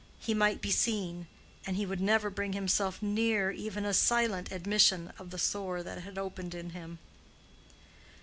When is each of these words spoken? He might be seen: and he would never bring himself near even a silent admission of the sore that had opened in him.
He 0.19 0.33
might 0.33 0.61
be 0.61 0.71
seen: 0.71 1.27
and 1.63 1.75
he 1.77 1.85
would 1.85 2.01
never 2.01 2.31
bring 2.31 2.53
himself 2.53 3.03
near 3.03 3.51
even 3.51 3.85
a 3.85 3.93
silent 3.93 4.51
admission 4.51 5.13
of 5.19 5.29
the 5.29 5.37
sore 5.37 5.83
that 5.83 5.99
had 6.01 6.17
opened 6.17 6.55
in 6.55 6.71
him. 6.71 6.97